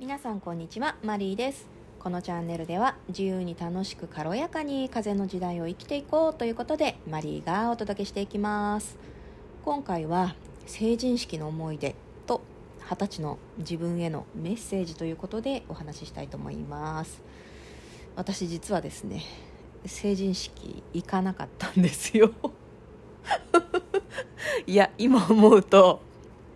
[0.00, 1.66] 皆さんこんにちはマリーです。
[1.98, 8.96] このチャンネルでは自由に楽しく軽やかに風の時代を生きていこうということでマリーがお届けしていきます。
[9.64, 11.96] 今回は成人式の思い出
[12.28, 12.42] と
[12.88, 17.20] 二十歳の自分へのメッセージということでお話ししたいと思います。
[18.14, 19.24] 私実はですね
[19.84, 22.30] 成人式行かなかったんですよ。
[24.64, 26.00] いや今思うと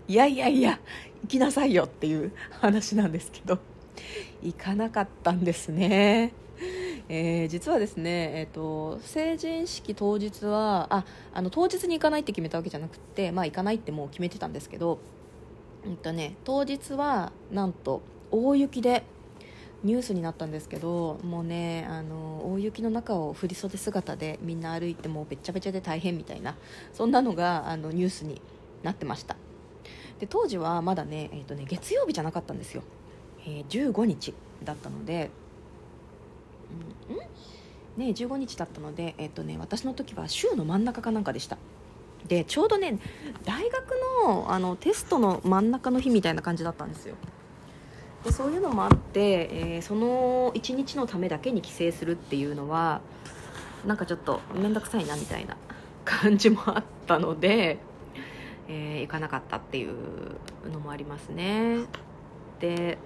[0.07, 0.79] いやいやいや
[1.23, 3.59] 行きなさいよっていう話なんですけど。
[4.43, 6.33] 行かなかったんですね、
[7.09, 14.99] えー、実はですね、えーと、成人式当日はああの当日に行かないって決めたわけじゃなくて、まあ、行かないってもう決めてたんですけど、
[15.85, 19.05] うんとね、当日はなんと大雪で
[19.85, 26.55] ニュースになったんですけどもうねあの大雪の中を振り袖姿でみんな歩いてもうべっちゃべちゃで大変みたいな
[26.93, 28.41] そんなのがあのニュースに
[28.85, 29.37] なってました。
[30.23, 32.85] で当時はまだね,、えーとね月曜日じゃなかったんですよ、
[33.45, 35.31] えー、15日だったので、
[37.11, 37.17] うん、
[38.07, 41.59] ね15日だったので、えーとね、私の時は週の真ん中かなんかでした。
[42.29, 43.01] でちょうどね
[43.45, 47.17] 大学のあのテストの真ん中の日みたいな感じだったんですよ。
[48.23, 53.01] でそういうのもあって、えー、その1日のためだけに帰省するっていうのは
[53.85, 55.57] なんかちょっと面倒くさいなみたいな
[56.05, 57.81] 感じもあったので、
[58.69, 59.95] えー、行かなかったっていう
[60.73, 61.81] のもありますね。
[62.61, 62.99] で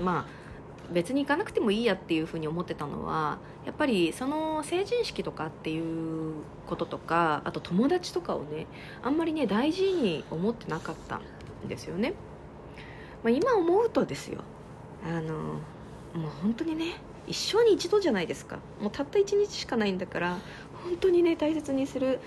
[0.00, 0.44] まあ
[0.92, 6.34] 別に行かなくてもいいやっていうふうに思ってたのはやっぱりその成人式とかっていう
[6.66, 8.66] こととかあと友達とかをね
[9.02, 11.20] あんまりね大事に思ってなかった
[11.64, 12.14] んですよね。
[13.22, 14.42] まあ、今思うとですよ。
[15.06, 16.96] あのもう本当にね
[17.26, 18.58] 一生に一度じゃないですか。
[18.80, 20.38] もうたった一日しかないんだから
[20.84, 22.20] 本当にね大切にする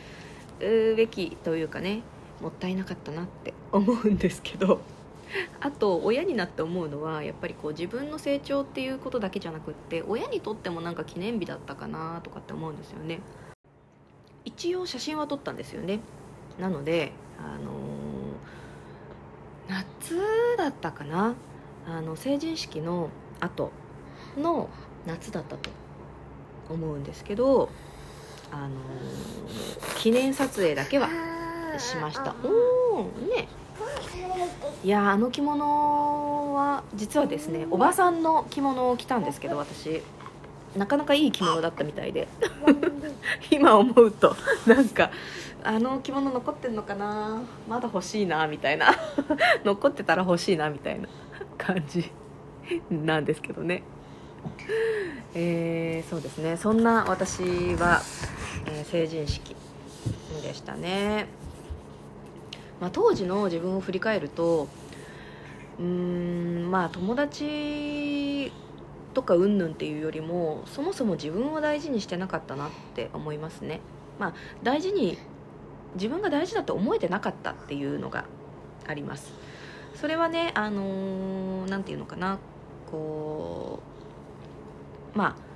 [0.59, 2.01] べきというかね
[2.41, 4.79] もったいなかったなって思うんですけど
[5.59, 13.19] あと親になって思うのはやっぱりこう自分の成長っていうことだけじゃなくって親にとってもなんか記念日だったかなとかって思うんですよね。
[14.45, 15.99] 一応写真は撮ったんですよね。
[16.59, 17.71] なのであの
[19.67, 20.17] 夏
[20.57, 21.35] だったかな？
[21.85, 23.09] あの成人式の
[23.41, 23.71] 後
[24.37, 24.69] の
[25.05, 25.69] 夏だったと
[26.69, 27.69] 思うんですけど
[28.51, 28.69] あの
[29.97, 31.09] 記念撮影だけは
[31.77, 32.35] しました。
[32.43, 33.47] おおね。
[34.83, 40.01] いやあの着物は実はですねおばさんの着物を着たんですけど私。
[40.75, 42.27] なかなかいい着物だったみたいで。
[43.49, 44.35] 今思うと
[44.67, 45.11] なんか
[45.63, 47.41] あの着物残ってんのかな？
[47.67, 48.93] まだ欲しいなみたいな。
[49.65, 51.07] 残ってたら欲しいなみたいな
[51.57, 52.11] 感じ
[52.91, 53.83] なんですけどね
[55.33, 56.57] えー、そうですね。
[56.57, 57.41] そんな私
[57.75, 58.01] は、
[58.65, 59.55] えー、成人式
[60.41, 61.27] でしたね、
[62.79, 64.67] まあ、当時の自分を振り返ると
[65.79, 68.51] うーんまあ友達
[69.13, 73.79] とかうんぬんっていうよりもそもそも自分を大事にしてなかったなって思いますね。
[74.19, 74.33] まあ
[74.63, 75.17] 大事に
[75.95, 78.25] 自分が大事だと思えてなかったっていうのが
[78.87, 79.33] あります。
[79.95, 82.37] それはねあの何、ー、て言うのかな。
[82.91, 84.06] こう
[85.17, 85.47] まあ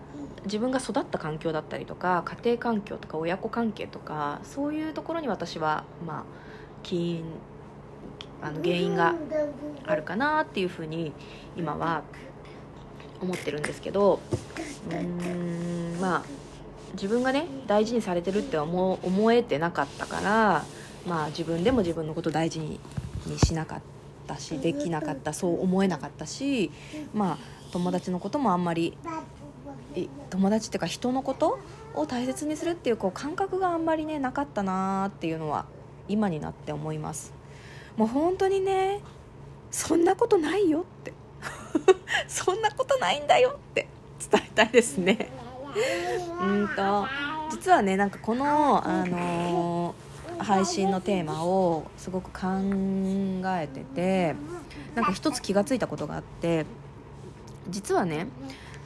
[0.45, 6.23] 自分が育った環境だったりとか家庭環境とか親子関係とかそういうところに私はまあ
[6.81, 7.23] 起因
[8.41, 9.13] あの原因が
[9.85, 11.13] あるかなっていうふうに
[11.55, 12.01] 今は
[13.21, 14.19] 思ってるんですけど
[14.91, 16.23] うんまあ
[16.93, 20.65] 自分がね大事にされてるって思思えてなかったから
[21.07, 22.79] まあ自分でも自分のこと大事に
[23.37, 23.81] しなかっ
[24.25, 26.71] たしできなかったそう思えなかったし
[27.13, 27.37] まあ
[27.71, 28.97] 友達のこともあんまり
[30.29, 31.59] 友達っていうか人のこと
[31.93, 35.65] を大切にするっていうこう感覚があんまりねなかったなーっていうのは
[36.07, 37.33] 今になって思います。
[37.97, 39.01] もう本当にね
[39.69, 41.13] そんなことないよって。
[42.27, 43.87] そんなことないんだよって。
[44.31, 45.29] 伝えたいですね。
[46.41, 47.07] うんと
[47.51, 52.47] 実はねなんかこの、あのー、配信のテーマをすごく考
[53.57, 54.35] えてて
[54.95, 56.65] なんか一つ気が付いたことがあって
[57.69, 58.27] 実はね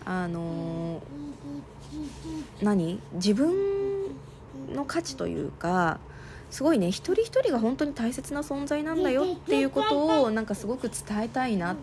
[0.06, 1.02] あの、
[2.62, 3.02] 何？
[3.14, 3.54] 自分
[4.74, 6.00] の価値というか
[6.50, 11.76] すごいね一人一人が本当に大切な存在なんだよっていうことをなんかすごく伝えたいなっ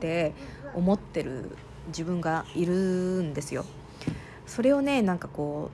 [0.00, 0.32] て
[0.74, 1.56] 思ってる
[1.88, 3.64] 自分がいるんですよ。
[4.46, 5.70] それをねなんかこ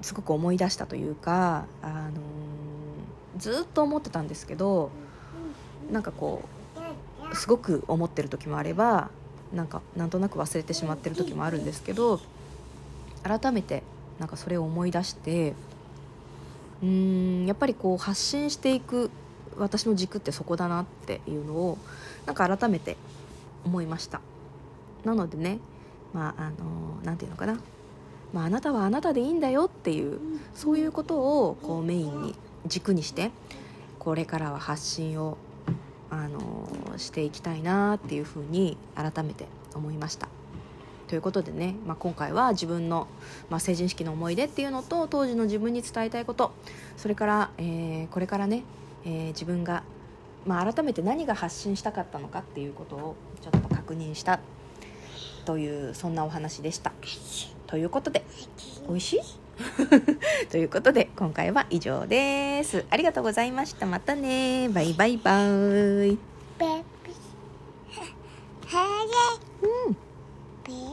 [0.00, 2.20] うすごく思い出したというか、あの、
[3.38, 4.90] ずっと思ってたんですけど
[5.90, 6.42] なんかこ
[7.32, 9.10] うすごく思ってる時もあれば
[9.52, 12.20] なんかなんとなく忘れてしまってる時もあるんですけど
[13.22, 13.82] 改めて
[14.18, 15.54] なんかそれを思い出して
[16.82, 16.88] うー
[17.44, 19.10] んやっぱりこう発信していく
[19.56, 21.78] 私の軸ってそこだなっていうのを
[22.26, 22.96] なんか改めて
[23.64, 24.20] 思いました。
[25.04, 25.58] なのでね
[26.12, 26.56] まああの
[27.04, 27.58] 何て言うのかな、
[28.32, 30.18] まあ、あなたはあなたでいいんだよっていう
[30.54, 31.18] そういうこと
[31.48, 32.34] をこうメインに
[32.66, 33.30] 軸にして
[33.98, 35.36] これからは発信を
[36.14, 40.28] あのしていきたいなっていうふうに改めて思いました。
[41.08, 43.08] ということでね、まあ、今回は自分の、
[43.50, 46.52] まあ、成人式の思い出っていうのと当時の自分に伝えたいこと
[46.96, 48.62] それから、えー、これからね、
[49.04, 49.82] えー、自分が、
[50.46, 54.40] まあ、改めて何が発信したかったのかっていうことをちょっと確認した
[55.44, 56.92] というそんなお話でした。
[57.66, 58.24] ということで
[58.88, 59.43] 美味しい？
[60.50, 62.84] ということで今回は以上です。
[62.90, 63.86] ありがとうございました。
[63.86, 64.68] またね。
[64.68, 65.46] バイバイバイ。
[65.46, 66.16] ー。
[70.68, 70.84] イ。